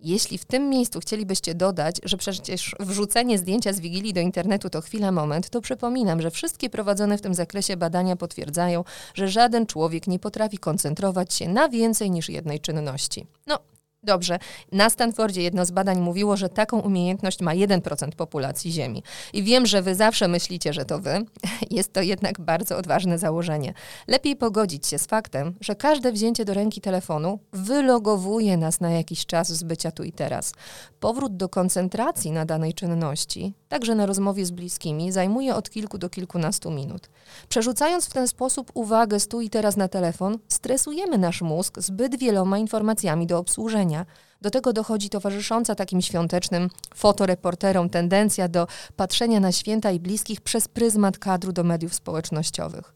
Jeśli 0.00 0.38
w 0.38 0.44
tym 0.44 0.70
miejscu 0.70 1.00
chcielibyście 1.00 1.54
dodać, 1.54 2.00
że 2.04 2.16
przecież 2.16 2.74
wrzucenie 2.80 3.38
zdjęcia 3.38 3.72
z 3.72 3.80
Wigilii 3.80 4.12
do 4.12 4.20
internetu 4.20 4.70
to 4.70 4.80
chwila 4.80 5.12
moment, 5.12 5.50
to 5.50 5.60
przypominam, 5.60 6.22
że 6.22 6.30
wszystkie 6.30 6.70
prowadzone 6.70 7.18
w 7.18 7.22
tym 7.22 7.34
zakresie 7.34 7.76
badania 7.76 8.16
potwierdzają, 8.16 8.84
że 9.14 9.28
żaden 9.28 9.66
człowiek 9.66 10.06
nie 10.06 10.18
potrafi 10.18 10.58
koncentrować 10.58 11.34
się 11.34 11.48
na 11.48 11.68
więcej 11.68 12.10
niż 12.10 12.28
jednej 12.28 12.60
czynności. 12.60 13.26
No, 13.46 13.58
Dobrze, 14.04 14.38
na 14.72 14.90
Stanfordzie 14.90 15.42
jedno 15.42 15.64
z 15.64 15.70
badań 15.70 16.00
mówiło, 16.00 16.36
że 16.36 16.48
taką 16.48 16.80
umiejętność 16.80 17.40
ma 17.40 17.52
1% 17.52 18.08
populacji 18.16 18.72
Ziemi. 18.72 19.02
I 19.32 19.42
wiem, 19.42 19.66
że 19.66 19.82
wy 19.82 19.94
zawsze 19.94 20.28
myślicie, 20.28 20.72
że 20.72 20.84
to 20.84 20.98
wy. 20.98 21.24
Jest 21.70 21.92
to 21.92 22.02
jednak 22.02 22.40
bardzo 22.40 22.76
odważne 22.76 23.18
założenie. 23.18 23.74
Lepiej 24.06 24.36
pogodzić 24.36 24.86
się 24.86 24.98
z 24.98 25.06
faktem, 25.06 25.54
że 25.60 25.74
każde 25.74 26.12
wzięcie 26.12 26.44
do 26.44 26.54
ręki 26.54 26.80
telefonu 26.80 27.38
wylogowuje 27.52 28.56
nas 28.56 28.80
na 28.80 28.90
jakiś 28.90 29.26
czas 29.26 29.52
z 29.52 29.62
bycia 29.62 29.90
tu 29.90 30.04
i 30.04 30.12
teraz. 30.12 30.52
Powrót 31.00 31.36
do 31.36 31.48
koncentracji 31.48 32.32
na 32.32 32.44
danej 32.44 32.74
czynności, 32.74 33.54
także 33.68 33.94
na 33.94 34.06
rozmowie 34.06 34.46
z 34.46 34.50
bliskimi, 34.50 35.12
zajmuje 35.12 35.54
od 35.54 35.70
kilku 35.70 35.98
do 35.98 36.08
kilkunastu 36.08 36.70
minut. 36.70 37.10
Przerzucając 37.48 38.06
w 38.06 38.12
ten 38.12 38.28
sposób 38.28 38.70
uwagę 38.74 39.20
z 39.20 39.28
tu 39.28 39.40
i 39.40 39.50
teraz 39.50 39.76
na 39.76 39.88
telefon, 39.88 40.38
stresujemy 40.48 41.18
nasz 41.18 41.42
mózg 41.42 41.80
zbyt 41.80 42.18
wieloma 42.18 42.58
informacjami 42.58 43.26
do 43.26 43.38
obsłużenia 43.38 43.91
do 44.40 44.50
tego 44.50 44.72
dochodzi 44.72 45.08
towarzysząca 45.10 45.74
takim 45.74 46.02
świątecznym 46.02 46.70
fotoreporterom 46.94 47.90
tendencja 47.90 48.48
do 48.48 48.66
patrzenia 48.96 49.40
na 49.40 49.52
święta 49.52 49.90
i 49.90 50.00
bliskich 50.00 50.40
przez 50.40 50.68
pryzmat 50.68 51.18
kadru 51.18 51.52
do 51.52 51.64
mediów 51.64 51.94
społecznościowych. 51.94 52.94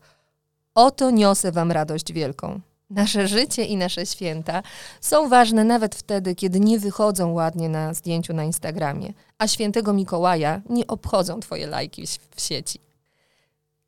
Oto 0.75 1.11
niosę 1.11 1.53
Wam 1.53 1.73
radość 1.73 2.13
wielką. 2.13 2.61
Nasze 2.91 3.29
życie 3.29 3.65
i 3.65 3.77
nasze 3.77 4.07
święta 4.07 4.63
są 5.01 5.29
ważne 5.29 5.65
nawet 5.65 5.95
wtedy, 5.95 6.35
kiedy 6.35 6.61
nie 6.61 6.79
wychodzą 6.79 7.33
ładnie 7.33 7.69
na 7.69 7.95
zdjęciu 7.95 8.33
na 8.33 8.45
Instagramie, 8.45 9.13
a 9.39 9.49
świętego 9.49 9.93
Mikołaja 9.93 10.61
nie 10.69 10.87
obchodzą 10.87 11.41
Twoje 11.41 11.67
lajki 11.67 12.07
w 12.37 12.41
sieci. 12.41 12.81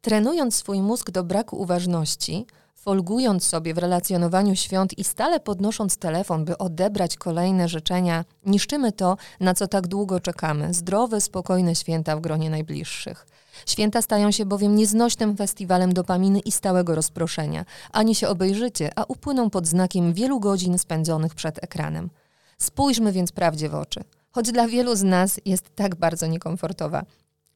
Trenując 0.08 0.54
swój 0.54 0.82
mózg 0.82 1.10
do 1.10 1.24
braku 1.24 1.56
uważności, 1.56 2.46
folgując 2.74 3.44
sobie 3.44 3.74
w 3.74 3.78
relacjonowaniu 3.78 4.56
świąt 4.56 4.98
i 4.98 5.04
stale 5.04 5.40
podnosząc 5.40 5.96
telefon, 5.96 6.44
by 6.44 6.58
odebrać 6.58 7.16
kolejne 7.16 7.68
życzenia, 7.68 8.24
niszczymy 8.46 8.92
to, 8.92 9.16
na 9.40 9.54
co 9.54 9.68
tak 9.68 9.86
długo 9.86 10.20
czekamy 10.20 10.74
zdrowe, 10.74 11.20
spokojne 11.20 11.74
święta 11.74 12.16
w 12.16 12.20
gronie 12.20 12.50
najbliższych. 12.50 13.26
Święta 13.66 14.02
stają 14.02 14.30
się 14.30 14.46
bowiem 14.46 14.76
nieznośnym 14.76 15.36
festiwalem 15.36 15.94
dopaminy 15.94 16.40
i 16.40 16.52
stałego 16.52 16.94
rozproszenia. 16.94 17.64
Ani 17.92 18.14
się 18.14 18.28
obejrzycie, 18.28 18.90
a 18.96 19.04
upłyną 19.08 19.50
pod 19.50 19.66
znakiem 19.66 20.12
wielu 20.12 20.40
godzin 20.40 20.78
spędzonych 20.78 21.34
przed 21.34 21.64
ekranem. 21.64 22.10
Spójrzmy 22.58 23.12
więc 23.12 23.32
prawdzie 23.32 23.68
w 23.68 23.74
oczy. 23.74 24.00
Choć 24.30 24.52
dla 24.52 24.68
wielu 24.68 24.96
z 24.96 25.02
nas 25.02 25.40
jest 25.44 25.74
tak 25.74 25.94
bardzo 25.94 26.26
niekomfortowa. 26.26 27.04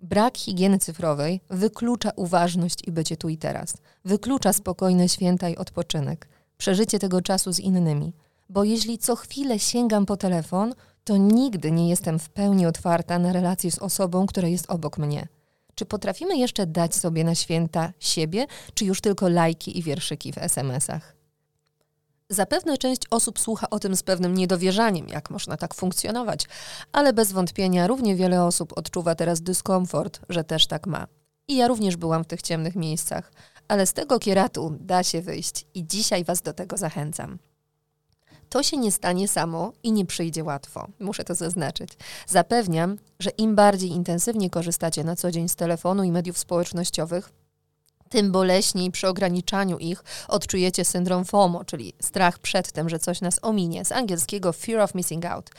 Brak 0.02 0.38
higieny 0.38 0.78
cyfrowej 0.78 1.40
wyklucza 1.50 2.10
uważność 2.16 2.78
i 2.86 2.92
bycie 2.92 3.16
tu 3.16 3.28
i 3.28 3.36
teraz. 3.38 3.74
Wyklucza 4.04 4.52
spokojne 4.52 5.08
święta 5.08 5.48
i 5.48 5.56
odpoczynek, 5.56 6.28
przeżycie 6.58 6.98
tego 6.98 7.22
czasu 7.22 7.52
z 7.52 7.60
innymi. 7.60 8.12
Bo 8.48 8.64
jeśli 8.64 8.98
co 8.98 9.16
chwilę 9.16 9.58
sięgam 9.58 10.06
po 10.06 10.16
telefon, 10.16 10.74
to 11.04 11.16
nigdy 11.16 11.72
nie 11.72 11.88
jestem 11.88 12.18
w 12.18 12.30
pełni 12.30 12.66
otwarta 12.66 13.18
na 13.18 13.32
relację 13.32 13.70
z 13.70 13.78
osobą, 13.78 14.26
która 14.26 14.48
jest 14.48 14.70
obok 14.70 14.98
mnie. 14.98 15.28
Czy 15.74 15.84
potrafimy 15.84 16.36
jeszcze 16.36 16.66
dać 16.66 16.94
sobie 16.94 17.24
na 17.24 17.34
święta 17.34 17.92
siebie, 18.00 18.46
czy 18.74 18.84
już 18.84 19.00
tylko 19.00 19.28
lajki 19.28 19.78
i 19.78 19.82
wierszyki 19.82 20.32
w 20.32 20.38
SMS-ach? 20.38 21.21
Zapewne 22.32 22.78
część 22.78 23.02
osób 23.10 23.38
słucha 23.38 23.70
o 23.70 23.78
tym 23.78 23.96
z 23.96 24.02
pewnym 24.02 24.34
niedowierzaniem, 24.34 25.08
jak 25.08 25.30
można 25.30 25.56
tak 25.56 25.74
funkcjonować, 25.74 26.46
ale 26.92 27.12
bez 27.12 27.32
wątpienia 27.32 27.86
równie 27.86 28.16
wiele 28.16 28.44
osób 28.44 28.78
odczuwa 28.78 29.14
teraz 29.14 29.40
dyskomfort, 29.40 30.20
że 30.28 30.44
też 30.44 30.66
tak 30.66 30.86
ma. 30.86 31.06
I 31.48 31.56
ja 31.56 31.68
również 31.68 31.96
byłam 31.96 32.24
w 32.24 32.26
tych 32.26 32.42
ciemnych 32.42 32.76
miejscach, 32.76 33.32
ale 33.68 33.86
z 33.86 33.92
tego 33.92 34.18
kieratu 34.18 34.76
da 34.80 35.02
się 35.02 35.22
wyjść 35.22 35.66
i 35.74 35.86
dzisiaj 35.86 36.24
Was 36.24 36.42
do 36.42 36.52
tego 36.52 36.76
zachęcam. 36.76 37.38
To 38.48 38.62
się 38.62 38.76
nie 38.76 38.92
stanie 38.92 39.28
samo 39.28 39.72
i 39.82 39.92
nie 39.92 40.06
przyjdzie 40.06 40.44
łatwo, 40.44 40.88
muszę 41.00 41.24
to 41.24 41.34
zaznaczyć. 41.34 41.90
Zapewniam, 42.26 42.98
że 43.18 43.30
im 43.30 43.54
bardziej 43.54 43.90
intensywnie 43.90 44.50
korzystacie 44.50 45.04
na 45.04 45.16
co 45.16 45.30
dzień 45.30 45.48
z 45.48 45.56
telefonu 45.56 46.02
i 46.04 46.12
mediów 46.12 46.38
społecznościowych, 46.38 47.32
tym 48.12 48.32
boleśniej 48.32 48.90
przy 48.90 49.08
ograniczaniu 49.08 49.78
ich 49.78 50.04
odczujecie 50.28 50.84
syndrom 50.84 51.24
FOMO, 51.24 51.64
czyli 51.64 51.92
strach 52.02 52.38
przed 52.38 52.72
tym, 52.72 52.88
że 52.88 52.98
coś 52.98 53.20
nas 53.20 53.38
ominie, 53.42 53.84
z 53.84 53.92
angielskiego 53.92 54.52
fear 54.52 54.80
of 54.80 54.94
missing 54.94 55.24
out. 55.24 55.50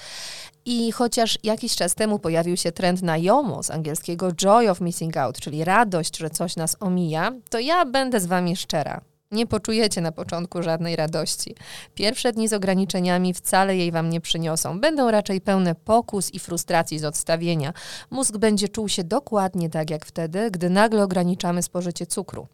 I 0.65 0.91
chociaż 0.91 1.39
jakiś 1.43 1.75
czas 1.75 1.95
temu 1.95 2.19
pojawił 2.19 2.57
się 2.57 2.71
trend 2.71 3.01
na 3.01 3.17
JOMO, 3.17 3.63
z 3.63 3.71
angielskiego 3.71 4.31
joy 4.31 4.69
of 4.69 4.81
missing 4.81 5.17
out, 5.17 5.39
czyli 5.39 5.63
radość, 5.63 6.17
że 6.17 6.29
coś 6.29 6.55
nas 6.55 6.75
omija, 6.79 7.31
to 7.49 7.59
ja 7.59 7.85
będę 7.85 8.19
z 8.19 8.25
Wami 8.25 8.55
szczera. 8.55 9.12
Nie 9.33 9.47
poczujecie 9.47 10.01
na 10.01 10.11
początku 10.11 10.63
żadnej 10.63 10.95
radości. 10.95 11.55
Pierwsze 11.95 12.31
dni 12.31 12.47
z 12.47 12.53
ograniczeniami 12.53 13.33
wcale 13.33 13.77
jej 13.77 13.91
wam 13.91 14.09
nie 14.09 14.21
przyniosą. 14.21 14.79
Będą 14.79 15.11
raczej 15.11 15.41
pełne 15.41 15.75
pokus 15.75 16.33
i 16.33 16.39
frustracji 16.39 16.99
z 16.99 17.05
odstawienia. 17.05 17.73
Mózg 18.11 18.37
będzie 18.37 18.69
czuł 18.69 18.89
się 18.89 19.03
dokładnie 19.03 19.69
tak 19.69 19.89
jak 19.89 20.05
wtedy, 20.05 20.51
gdy 20.51 20.69
nagle 20.69 21.03
ograniczamy 21.03 21.63
spożycie 21.63 22.05
cukru. 22.05 22.47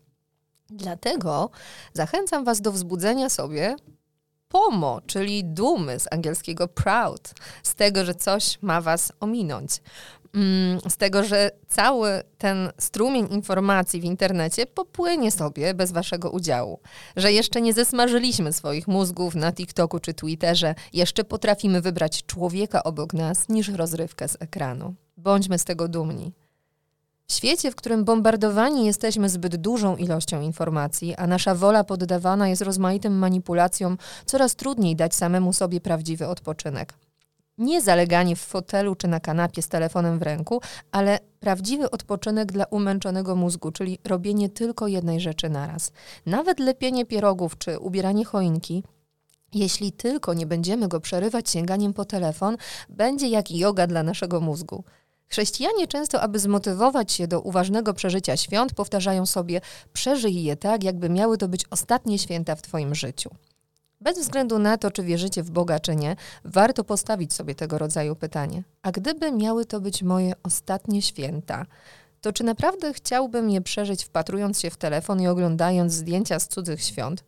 Dlatego 0.69 1.49
zachęcam 1.93 2.43
Was 2.43 2.61
do 2.61 2.71
wzbudzenia 2.71 3.29
sobie 3.29 3.75
POMO, 4.49 5.01
czyli 5.07 5.45
dumy 5.45 5.99
z 5.99 6.13
angielskiego 6.13 6.67
proud, 6.67 7.33
z 7.63 7.75
tego, 7.75 8.05
że 8.05 8.15
coś 8.15 8.61
ma 8.61 8.81
Was 8.81 9.11
ominąć. 9.19 9.81
Mm, 10.33 10.79
z 10.89 10.97
tego, 10.97 11.23
że 11.23 11.51
cały 11.67 12.23
ten 12.37 12.69
strumień 12.77 13.27
informacji 13.31 14.01
w 14.01 14.03
internecie 14.03 14.65
popłynie 14.65 15.31
sobie 15.31 15.73
bez 15.73 15.91
waszego 15.91 16.29
udziału. 16.29 16.79
Że 17.15 17.31
jeszcze 17.31 17.61
nie 17.61 17.73
zesmażyliśmy 17.73 18.53
swoich 18.53 18.87
mózgów 18.87 19.35
na 19.35 19.51
TikToku 19.53 19.99
czy 19.99 20.13
Twitterze, 20.13 20.75
jeszcze 20.93 21.23
potrafimy 21.23 21.81
wybrać 21.81 22.25
człowieka 22.25 22.83
obok 22.83 23.13
nas 23.13 23.49
niż 23.49 23.69
rozrywkę 23.69 24.27
z 24.27 24.37
ekranu. 24.39 24.95
Bądźmy 25.17 25.59
z 25.59 25.65
tego 25.65 25.87
dumni. 25.87 26.33
W 27.27 27.33
świecie, 27.33 27.71
w 27.71 27.75
którym 27.75 28.05
bombardowani 28.05 28.85
jesteśmy 28.85 29.29
zbyt 29.29 29.55
dużą 29.55 29.95
ilością 29.95 30.41
informacji, 30.41 31.15
a 31.15 31.27
nasza 31.27 31.55
wola 31.55 31.83
poddawana 31.83 32.49
jest 32.49 32.61
rozmaitym 32.61 33.17
manipulacjom, 33.17 33.97
coraz 34.25 34.55
trudniej 34.55 34.95
dać 34.95 35.15
samemu 35.15 35.53
sobie 35.53 35.81
prawdziwy 35.81 36.27
odpoczynek. 36.27 36.93
Nie 37.59 37.81
zaleganie 37.81 38.35
w 38.35 38.39
fotelu 38.39 38.95
czy 38.95 39.07
na 39.07 39.19
kanapie 39.19 39.61
z 39.61 39.67
telefonem 39.67 40.19
w 40.19 40.21
ręku, 40.21 40.61
ale 40.91 41.19
prawdziwy 41.39 41.91
odpoczynek 41.91 42.51
dla 42.51 42.65
umęczonego 42.65 43.35
mózgu, 43.35 43.71
czyli 43.71 43.99
robienie 44.03 44.49
tylko 44.49 44.87
jednej 44.87 45.19
rzeczy 45.19 45.49
naraz. 45.49 45.91
Nawet 46.25 46.59
lepienie 46.59 47.05
pierogów 47.05 47.57
czy 47.57 47.79
ubieranie 47.79 48.25
choinki 48.25 48.83
jeśli 49.53 49.91
tylko 49.91 50.33
nie 50.33 50.45
będziemy 50.45 50.87
go 50.87 50.99
przerywać 50.99 51.49
sięganiem 51.49 51.93
po 51.93 52.05
telefon, 52.05 52.57
będzie 52.89 53.27
jak 53.27 53.51
yoga 53.51 53.87
dla 53.87 54.03
naszego 54.03 54.41
mózgu. 54.41 54.83
Chrześcijanie 55.27 55.87
często, 55.87 56.21
aby 56.21 56.39
zmotywować 56.39 57.11
się 57.11 57.27
do 57.27 57.41
uważnego 57.41 57.93
przeżycia 57.93 58.37
świąt, 58.37 58.73
powtarzają 58.73 59.25
sobie: 59.25 59.61
przeżyj 59.93 60.43
je 60.43 60.55
tak, 60.55 60.83
jakby 60.83 61.09
miały 61.09 61.37
to 61.37 61.47
być 61.47 61.65
ostatnie 61.69 62.19
święta 62.19 62.55
w 62.55 62.61
Twoim 62.61 62.95
życiu. 62.95 63.29
Bez 64.01 64.19
względu 64.19 64.59
na 64.59 64.77
to, 64.77 64.91
czy 64.91 65.03
wierzycie 65.03 65.43
w 65.43 65.51
Boga, 65.51 65.79
czy 65.79 65.95
nie, 65.95 66.15
warto 66.45 66.83
postawić 66.83 67.33
sobie 67.33 67.55
tego 67.55 67.77
rodzaju 67.77 68.15
pytanie. 68.15 68.63
A 68.81 68.91
gdyby 68.91 69.31
miały 69.31 69.65
to 69.65 69.81
być 69.81 70.03
moje 70.03 70.33
ostatnie 70.43 71.01
święta, 71.01 71.65
to 72.21 72.33
czy 72.33 72.43
naprawdę 72.43 72.93
chciałbym 72.93 73.49
je 73.49 73.61
przeżyć 73.61 74.03
wpatrując 74.03 74.59
się 74.59 74.69
w 74.69 74.77
telefon 74.77 75.21
i 75.21 75.27
oglądając 75.27 75.93
zdjęcia 75.93 76.39
z 76.39 76.47
cudzych 76.47 76.83
świąt? 76.83 77.23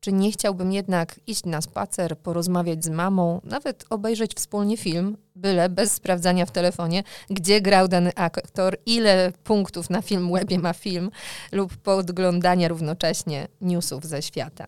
Czy 0.00 0.12
nie 0.12 0.32
chciałbym 0.32 0.72
jednak 0.72 1.20
iść 1.26 1.44
na 1.44 1.60
spacer, 1.60 2.18
porozmawiać 2.18 2.84
z 2.84 2.88
mamą, 2.88 3.40
nawet 3.44 3.84
obejrzeć 3.90 4.34
wspólnie 4.34 4.76
film, 4.76 5.16
byle 5.36 5.68
bez 5.68 5.92
sprawdzania 5.92 6.46
w 6.46 6.50
telefonie, 6.50 7.02
gdzie 7.30 7.60
grał 7.60 7.88
dany 7.88 8.10
aktor, 8.14 8.76
ile 8.86 9.32
punktów 9.44 9.90
na 9.90 10.02
film 10.02 10.32
webie 10.32 10.58
ma 10.58 10.72
film, 10.72 11.10
lub 11.52 11.76
podglądania 11.76 12.68
równocześnie 12.68 13.48
newsów 13.60 14.04
ze 14.04 14.22
świata? 14.22 14.66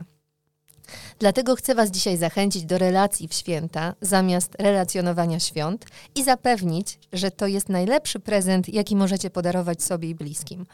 Dlatego 1.18 1.56
chcę 1.56 1.74
Was 1.74 1.90
dzisiaj 1.90 2.16
zachęcić 2.16 2.64
do 2.64 2.78
relacji 2.78 3.28
w 3.28 3.34
święta 3.34 3.94
zamiast 4.00 4.54
relacjonowania 4.58 5.40
świąt 5.40 5.86
i 6.14 6.24
zapewnić, 6.24 6.98
że 7.12 7.30
to 7.30 7.46
jest 7.46 7.68
najlepszy 7.68 8.20
prezent, 8.20 8.68
jaki 8.68 8.96
możecie 8.96 9.30
podarować 9.30 9.82
sobie 9.82 10.08
i 10.08 10.14
bliskim. 10.14 10.66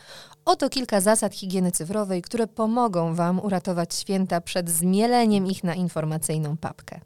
Oto 0.44 0.68
kilka 0.68 1.00
zasad 1.00 1.34
higieny 1.34 1.72
cyfrowej, 1.72 2.22
które 2.22 2.46
pomogą 2.46 3.14
Wam 3.14 3.40
uratować 3.40 3.94
święta 3.94 4.40
przed 4.40 4.70
zmieleniem 4.70 5.46
ich 5.46 5.64
na 5.64 5.74
informacyjną 5.74 6.56
papkę. 6.56 7.00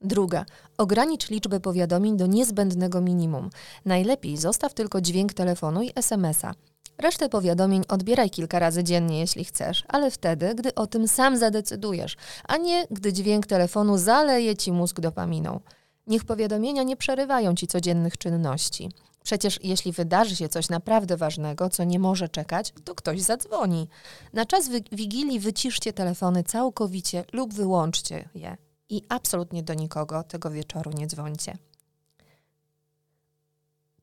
Druga. 0.00 0.44
Ogranicz 0.78 1.30
liczbę 1.30 1.60
powiadomień 1.60 2.16
do 2.16 2.26
niezbędnego 2.26 3.00
minimum. 3.00 3.50
Najlepiej 3.84 4.36
zostaw 4.36 4.74
tylko 4.74 5.00
dźwięk 5.00 5.34
telefonu 5.34 5.82
i 5.82 5.92
SMS-a. 5.94 6.54
Resztę 6.98 7.28
powiadomień 7.28 7.82
odbieraj 7.88 8.30
kilka 8.30 8.58
razy 8.58 8.84
dziennie, 8.84 9.20
jeśli 9.20 9.44
chcesz, 9.44 9.84
ale 9.88 10.10
wtedy, 10.10 10.54
gdy 10.54 10.74
o 10.74 10.86
tym 10.86 11.08
sam 11.08 11.36
zadecydujesz, 11.36 12.16
a 12.48 12.56
nie 12.56 12.86
gdy 12.90 13.12
dźwięk 13.12 13.46
telefonu 13.46 13.98
zaleje 13.98 14.56
ci 14.56 14.72
mózg 14.72 15.00
dopaminą. 15.00 15.60
Niech 16.06 16.24
powiadomienia 16.24 16.82
nie 16.82 16.96
przerywają 16.96 17.54
ci 17.54 17.66
codziennych 17.66 18.18
czynności. 18.18 18.90
Przecież 19.22 19.58
jeśli 19.62 19.92
wydarzy 19.92 20.36
się 20.36 20.48
coś 20.48 20.68
naprawdę 20.68 21.16
ważnego, 21.16 21.68
co 21.68 21.84
nie 21.84 21.98
może 21.98 22.28
czekać, 22.28 22.72
to 22.84 22.94
ktoś 22.94 23.22
zadzwoni. 23.22 23.88
Na 24.32 24.46
czas 24.46 24.68
wigilii 24.92 25.40
wyciszcie 25.40 25.92
telefony 25.92 26.42
całkowicie 26.42 27.24
lub 27.32 27.54
wyłączcie 27.54 28.28
je 28.34 28.56
i 28.88 29.02
absolutnie 29.08 29.62
do 29.62 29.74
nikogo 29.74 30.22
tego 30.22 30.50
wieczoru 30.50 30.90
nie 30.90 31.06
dzwońcie. 31.06 31.58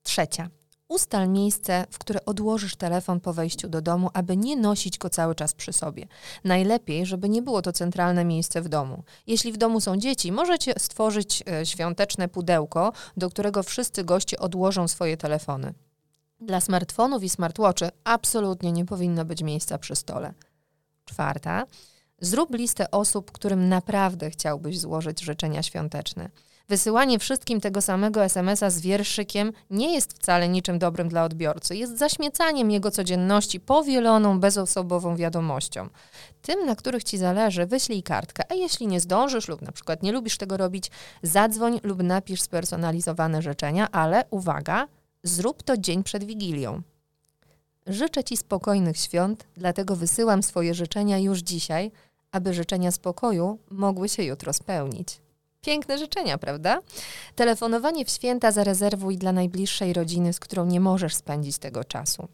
Trzecia. 0.03 0.49
Ustal 0.93 1.29
miejsce, 1.29 1.85
w 1.89 1.97
które 1.97 2.25
odłożysz 2.25 2.75
telefon 2.75 3.19
po 3.19 3.33
wejściu 3.33 3.69
do 3.69 3.81
domu, 3.81 4.09
aby 4.13 4.37
nie 4.37 4.57
nosić 4.57 4.97
go 4.97 5.09
cały 5.09 5.35
czas 5.35 5.53
przy 5.53 5.73
sobie. 5.73 6.07
Najlepiej, 6.43 7.05
żeby 7.05 7.29
nie 7.29 7.41
było 7.41 7.61
to 7.61 7.73
centralne 7.73 8.25
miejsce 8.25 8.61
w 8.61 8.69
domu. 8.69 9.03
Jeśli 9.27 9.51
w 9.51 9.57
domu 9.57 9.81
są 9.81 9.97
dzieci, 9.97 10.31
możecie 10.31 10.73
stworzyć 10.77 11.43
e, 11.47 11.65
świąteczne 11.65 12.27
pudełko, 12.27 12.93
do 13.17 13.29
którego 13.29 13.63
wszyscy 13.63 14.03
goście 14.03 14.39
odłożą 14.39 14.87
swoje 14.87 15.17
telefony. 15.17 15.73
Dla 16.39 16.61
smartfonów 16.61 17.23
i 17.23 17.29
smartwatchy 17.29 17.89
absolutnie 18.03 18.71
nie 18.71 18.85
powinno 18.85 19.25
być 19.25 19.43
miejsca 19.43 19.77
przy 19.77 19.95
stole. 19.95 20.33
Czwarta. 21.05 21.65
Zrób 22.21 22.55
listę 22.55 22.91
osób, 22.91 23.31
którym 23.31 23.69
naprawdę 23.69 24.29
chciałbyś 24.29 24.79
złożyć 24.79 25.21
życzenia 25.21 25.63
świąteczne. 25.63 26.29
Wysyłanie 26.69 27.19
wszystkim 27.19 27.61
tego 27.61 27.81
samego 27.81 28.23
SMS-a 28.23 28.69
z 28.69 28.81
wierszykiem 28.81 29.51
nie 29.69 29.93
jest 29.93 30.13
wcale 30.13 30.49
niczym 30.49 30.79
dobrym 30.79 31.09
dla 31.09 31.23
odbiorcy. 31.23 31.75
Jest 31.75 31.97
zaśmiecaniem 31.97 32.71
jego 32.71 32.91
codzienności 32.91 33.59
powieloną, 33.59 34.39
bezosobową 34.39 35.15
wiadomością. 35.15 35.89
Tym, 36.41 36.65
na 36.65 36.75
których 36.75 37.03
ci 37.03 37.17
zależy, 37.17 37.65
wyślij 37.65 38.03
kartkę, 38.03 38.43
a 38.49 38.53
jeśli 38.53 38.87
nie 38.87 38.99
zdążysz 38.99 39.47
lub 39.47 39.61
na 39.61 39.71
przykład 39.71 40.03
nie 40.03 40.11
lubisz 40.11 40.37
tego 40.37 40.57
robić, 40.57 40.91
zadzwoń 41.23 41.79
lub 41.83 42.03
napisz 42.03 42.41
spersonalizowane 42.41 43.41
życzenia, 43.41 43.87
ale 43.91 44.23
uwaga, 44.29 44.87
zrób 45.23 45.63
to 45.63 45.77
dzień 45.77 46.03
przed 46.03 46.23
Wigilią. 46.23 46.81
Życzę 47.87 48.23
Ci 48.23 48.37
spokojnych 48.37 48.97
świąt, 48.97 49.45
dlatego 49.57 49.95
wysyłam 49.95 50.43
swoje 50.43 50.73
życzenia 50.73 51.17
już 51.17 51.39
dzisiaj, 51.39 51.91
aby 52.31 52.53
życzenia 52.53 52.91
spokoju 52.91 53.59
mogły 53.71 54.09
się 54.09 54.23
jutro 54.23 54.53
spełnić. 54.53 55.22
Piękne 55.63 55.97
życzenia, 55.97 56.37
prawda? 56.37 56.79
Telefonowanie 57.35 58.05
w 58.05 58.09
święta 58.09 58.51
zarezerwuj 58.51 59.17
dla 59.17 59.31
najbliższej 59.31 59.93
rodziny, 59.93 60.33
z 60.33 60.39
którą 60.39 60.65
nie 60.65 60.79
możesz 60.79 61.15
spędzić 61.15 61.57
tego 61.57 61.83
czasu. 61.83 62.27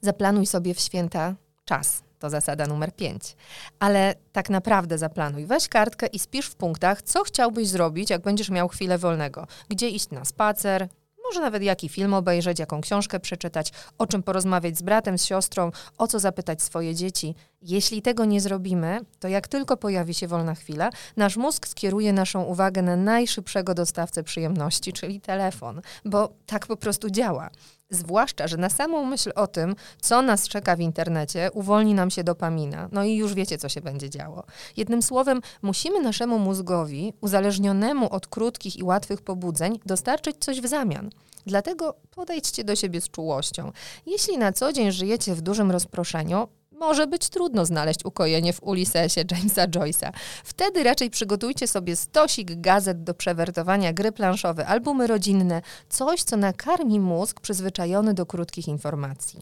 Zaplanuj 0.00 0.46
sobie 0.46 0.74
w 0.74 0.80
święta 0.80 1.34
czas. 1.64 2.02
To 2.18 2.30
zasada 2.30 2.66
numer 2.66 2.96
pięć. 2.96 3.36
Ale 3.78 4.14
tak 4.32 4.50
naprawdę 4.50 4.98
zaplanuj. 4.98 5.46
Weź 5.46 5.68
kartkę 5.68 6.06
i 6.06 6.18
spisz 6.18 6.46
w 6.46 6.54
punktach, 6.54 7.02
co 7.02 7.24
chciałbyś 7.24 7.68
zrobić, 7.68 8.10
jak 8.10 8.22
będziesz 8.22 8.50
miał 8.50 8.68
chwilę 8.68 8.98
wolnego. 8.98 9.46
Gdzie 9.68 9.88
iść 9.88 10.10
na 10.10 10.24
spacer, 10.24 10.88
może 11.24 11.40
nawet 11.40 11.62
jaki 11.62 11.88
film 11.88 12.14
obejrzeć, 12.14 12.58
jaką 12.58 12.80
książkę 12.80 13.20
przeczytać, 13.20 13.72
o 13.98 14.06
czym 14.06 14.22
porozmawiać 14.22 14.78
z 14.78 14.82
bratem, 14.82 15.18
z 15.18 15.24
siostrą, 15.24 15.70
o 15.98 16.06
co 16.06 16.18
zapytać 16.18 16.62
swoje 16.62 16.94
dzieci. 16.94 17.34
Jeśli 17.62 18.02
tego 18.02 18.24
nie 18.24 18.40
zrobimy, 18.40 19.00
to 19.20 19.28
jak 19.28 19.48
tylko 19.48 19.76
pojawi 19.76 20.14
się 20.14 20.28
wolna 20.28 20.54
chwila, 20.54 20.90
nasz 21.16 21.36
mózg 21.36 21.66
skieruje 21.66 22.12
naszą 22.12 22.42
uwagę 22.42 22.82
na 22.82 22.96
najszybszego 22.96 23.74
dostawcę 23.74 24.22
przyjemności, 24.22 24.92
czyli 24.92 25.20
telefon, 25.20 25.80
bo 26.04 26.32
tak 26.46 26.66
po 26.66 26.76
prostu 26.76 27.10
działa. 27.10 27.50
Zwłaszcza, 27.90 28.48
że 28.48 28.56
na 28.56 28.68
samą 28.68 29.04
myśl 29.04 29.32
o 29.34 29.46
tym, 29.46 29.76
co 30.00 30.22
nas 30.22 30.48
czeka 30.48 30.76
w 30.76 30.80
internecie, 30.80 31.50
uwolni 31.52 31.94
nam 31.94 32.10
się 32.10 32.24
dopamina. 32.24 32.88
No 32.92 33.04
i 33.04 33.16
już 33.16 33.34
wiecie, 33.34 33.58
co 33.58 33.68
się 33.68 33.80
będzie 33.80 34.10
działo. 34.10 34.44
Jednym 34.76 35.02
słowem, 35.02 35.40
musimy 35.62 36.00
naszemu 36.00 36.38
mózgowi, 36.38 37.12
uzależnionemu 37.20 38.12
od 38.12 38.26
krótkich 38.26 38.76
i 38.76 38.82
łatwych 38.82 39.22
pobudzeń, 39.22 39.80
dostarczyć 39.86 40.36
coś 40.40 40.60
w 40.60 40.66
zamian. 40.66 41.10
Dlatego 41.46 41.94
podejdźcie 42.10 42.64
do 42.64 42.76
siebie 42.76 43.00
z 43.00 43.10
czułością. 43.10 43.72
Jeśli 44.06 44.38
na 44.38 44.52
co 44.52 44.72
dzień 44.72 44.92
żyjecie 44.92 45.34
w 45.34 45.40
dużym 45.40 45.70
rozproszeniu, 45.70 46.48
może 46.74 47.06
być 47.06 47.28
trudno 47.28 47.66
znaleźć 47.66 48.04
ukojenie 48.04 48.52
w 48.52 48.62
Ulisesie 48.62 49.24
Jamesa 49.30 49.66
Joyce'a. 49.66 50.12
Wtedy 50.44 50.82
raczej 50.82 51.10
przygotujcie 51.10 51.68
sobie 51.68 51.96
stosik 51.96 52.60
gazet 52.60 53.02
do 53.02 53.14
przewertowania, 53.14 53.92
gry 53.92 54.12
planszowe, 54.12 54.66
albumy 54.66 55.06
rodzinne, 55.06 55.62
coś, 55.88 56.22
co 56.22 56.36
nakarmi 56.36 57.00
mózg 57.00 57.40
przyzwyczajony 57.40 58.14
do 58.14 58.26
krótkich 58.26 58.68
informacji. 58.68 59.40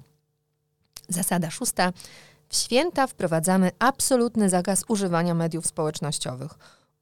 Zasada 1.08 1.50
szósta. 1.50 1.92
W 2.48 2.56
święta 2.56 3.06
wprowadzamy 3.06 3.70
absolutny 3.78 4.48
zakaz 4.48 4.84
używania 4.88 5.34
mediów 5.34 5.66
społecznościowych. 5.66 6.52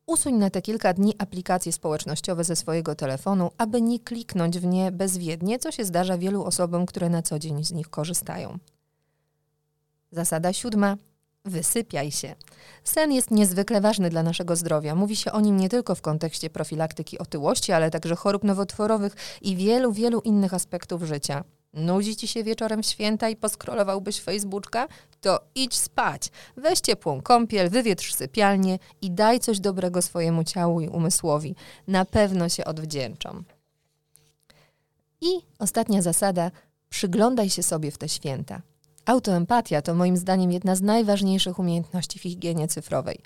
Usuń 0.07 0.35
na 0.35 0.51
te 0.51 0.63
kilka 0.63 0.95
dni 0.95 1.15
aplikacje 1.19 1.73
społecznościowe 1.73 2.45
ze 2.45 2.57
swojego 2.57 2.95
telefonu, 2.95 3.51
aby 3.59 3.83
nie 3.83 4.01
kliknąć 4.01 4.59
w 4.59 4.67
nie 4.67 4.93
bezwiednie, 4.93 5.59
co 5.59 5.73
się 5.73 5.85
zdarza 5.85 6.19
wielu 6.19 6.45
osobom, 6.45 6.87
które 6.87 7.11
na 7.11 7.23
co 7.23 7.39
dzień 7.39 7.65
z 7.65 7.73
nich 7.73 7.89
korzystają. 7.89 8.59
Zasada 10.11 10.53
siódma. 10.53 10.97
Wysypiaj 11.45 12.11
się. 12.11 12.35
Sen 12.85 13.13
jest 13.13 13.31
niezwykle 13.31 13.81
ważny 13.81 14.11
dla 14.11 14.23
naszego 14.23 14.57
zdrowia. 14.57 14.95
Mówi 14.95 15.17
się 15.17 15.33
o 15.33 15.41
nim 15.41 15.57
nie 15.57 15.69
tylko 15.69 15.95
w 15.95 16.03
kontekście 16.03 16.51
profilaktyki 16.51 17.19
otyłości, 17.19 17.73
ale 17.73 17.91
także 17.91 18.17
chorób 18.17 18.45
nowotworowych 18.45 19.17
i 19.43 19.57
wielu, 19.57 19.93
wielu 19.93 20.21
innych 20.21 20.55
aspektów 20.55 21.03
życia. 21.03 21.45
Nudzi 21.75 22.17
ci 22.17 22.29
się 22.29 22.45
wieczorem 22.45 22.83
święta 22.83 23.29
i 23.29 23.37
poskrolowałbyś 23.37 24.21
Facebooka? 24.21 24.89
To 25.21 25.41
idź 25.55 25.77
spać. 25.77 26.31
Weź 26.57 26.81
ciepłą 26.81 27.23
kąpiel, 27.23 27.71
wywietrz 27.71 28.15
sypialnię 28.15 28.79
i 29.03 29.11
daj 29.11 29.41
coś 29.41 29.61
dobrego 29.61 30.03
swojemu 30.03 30.45
ciału 30.45 30.81
i 30.81 30.89
umysłowi. 30.89 31.55
Na 31.89 32.05
pewno 32.05 32.49
się 32.49 32.65
odwdzięczą. 32.65 33.43
I 35.21 35.29
ostatnia 35.59 36.03
zasada: 36.03 36.51
przyglądaj 36.89 37.51
się 37.51 37.63
sobie 37.63 37.91
w 37.91 37.99
te 37.99 38.09
święta. 38.09 38.63
Autoempatia 39.07 39.83
to 39.83 39.95
moim 39.95 40.17
zdaniem 40.17 40.53
jedna 40.53 40.75
z 40.75 40.83
najważniejszych 40.83 41.59
umiejętności 41.59 42.19
w 42.19 42.23
higienie 42.23 42.69
cyfrowej. 42.69 43.19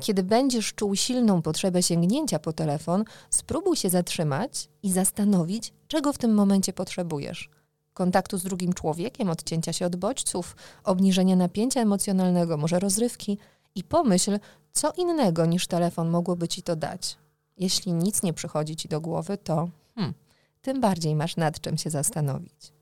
Kiedy 0.00 0.22
będziesz 0.22 0.74
czuł 0.74 0.96
silną 0.96 1.42
potrzebę 1.42 1.82
sięgnięcia 1.82 2.38
po 2.38 2.52
telefon, 2.52 3.04
spróbuj 3.30 3.76
się 3.76 3.90
zatrzymać 3.90 4.68
i 4.82 4.92
zastanowić, 4.92 5.72
czego 5.88 6.12
w 6.12 6.18
tym 6.18 6.34
momencie 6.34 6.72
potrzebujesz. 6.72 7.50
Kontaktu 7.94 8.38
z 8.38 8.42
drugim 8.42 8.72
człowiekiem, 8.72 9.30
odcięcia 9.30 9.72
się 9.72 9.86
od 9.86 9.96
bodźców, 9.96 10.56
obniżenia 10.84 11.36
napięcia 11.36 11.80
emocjonalnego, 11.80 12.56
może 12.56 12.78
rozrywki 12.78 13.38
i 13.74 13.84
pomyśl, 13.84 14.38
co 14.72 14.92
innego 14.92 15.46
niż 15.46 15.66
telefon 15.66 16.08
mogłoby 16.08 16.48
ci 16.48 16.62
to 16.62 16.76
dać. 16.76 17.16
Jeśli 17.58 17.92
nic 17.92 18.22
nie 18.22 18.32
przychodzi 18.32 18.76
ci 18.76 18.88
do 18.88 19.00
głowy, 19.00 19.38
to 19.38 19.68
hmm, 19.94 20.14
tym 20.62 20.80
bardziej 20.80 21.14
masz 21.14 21.36
nad 21.36 21.60
czym 21.60 21.78
się 21.78 21.90
zastanowić. 21.90 22.75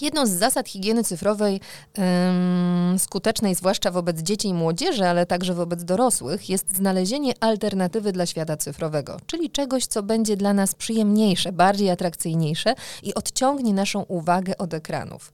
Jedną 0.00 0.26
z 0.26 0.30
zasad 0.30 0.68
higieny 0.68 1.04
cyfrowej, 1.04 1.60
ym, 1.98 2.98
skutecznej 2.98 3.54
zwłaszcza 3.54 3.90
wobec 3.90 4.20
dzieci 4.20 4.48
i 4.48 4.54
młodzieży, 4.54 5.06
ale 5.06 5.26
także 5.26 5.54
wobec 5.54 5.84
dorosłych, 5.84 6.50
jest 6.50 6.76
znalezienie 6.76 7.32
alternatywy 7.40 8.12
dla 8.12 8.26
świata 8.26 8.56
cyfrowego, 8.56 9.16
czyli 9.26 9.50
czegoś, 9.50 9.86
co 9.86 10.02
będzie 10.02 10.36
dla 10.36 10.54
nas 10.54 10.74
przyjemniejsze, 10.74 11.52
bardziej 11.52 11.90
atrakcyjniejsze 11.90 12.74
i 13.02 13.14
odciągnie 13.14 13.74
naszą 13.74 14.02
uwagę 14.02 14.58
od 14.58 14.74
ekranów. 14.74 15.32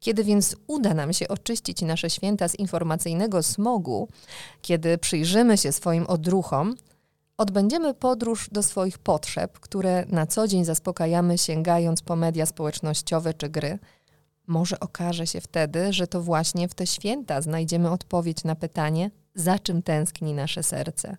Kiedy 0.00 0.24
więc 0.24 0.56
uda 0.66 0.94
nam 0.94 1.12
się 1.12 1.28
oczyścić 1.28 1.82
nasze 1.82 2.10
święta 2.10 2.48
z 2.48 2.54
informacyjnego 2.54 3.42
smogu, 3.42 4.08
kiedy 4.62 4.98
przyjrzymy 4.98 5.58
się 5.58 5.72
swoim 5.72 6.06
odruchom, 6.06 6.76
Odbędziemy 7.38 7.94
podróż 7.94 8.48
do 8.52 8.62
swoich 8.62 8.98
potrzeb, 8.98 9.60
które 9.60 10.04
na 10.08 10.26
co 10.26 10.48
dzień 10.48 10.64
zaspokajamy 10.64 11.38
sięgając 11.38 12.02
po 12.02 12.16
media 12.16 12.46
społecznościowe 12.46 13.34
czy 13.34 13.48
gry. 13.48 13.78
Może 14.46 14.80
okaże 14.80 15.26
się 15.26 15.40
wtedy, 15.40 15.92
że 15.92 16.06
to 16.06 16.22
właśnie 16.22 16.68
w 16.68 16.74
te 16.74 16.86
święta 16.86 17.40
znajdziemy 17.40 17.90
odpowiedź 17.90 18.44
na 18.44 18.54
pytanie, 18.54 19.10
za 19.34 19.58
czym 19.58 19.82
tęskni 19.82 20.34
nasze 20.34 20.62
serce. 20.62 21.16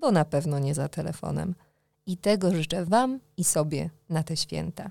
Bo 0.00 0.10
na 0.10 0.24
pewno 0.24 0.58
nie 0.58 0.74
za 0.74 0.88
telefonem. 0.88 1.54
I 2.06 2.16
tego 2.16 2.54
życzę 2.54 2.84
Wam 2.84 3.20
i 3.36 3.44
sobie 3.44 3.90
na 4.08 4.22
te 4.22 4.36
święta. 4.36 4.90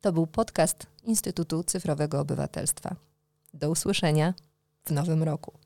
To 0.00 0.12
był 0.12 0.26
podcast 0.26 0.86
Instytutu 1.04 1.64
Cyfrowego 1.64 2.20
Obywatelstwa. 2.20 2.96
Do 3.54 3.70
usłyszenia 3.70 4.34
w 4.84 4.90
nowym 4.90 5.22
roku. 5.22 5.63